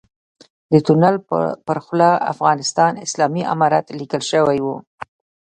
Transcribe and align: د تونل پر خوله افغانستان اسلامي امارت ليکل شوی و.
د 0.71 0.73
تونل 0.85 1.15
پر 1.67 1.77
خوله 1.85 2.09
افغانستان 2.33 2.93
اسلامي 3.05 3.43
امارت 3.53 3.85
ليکل 3.99 4.21
شوی 4.31 4.59
و. 4.61 4.67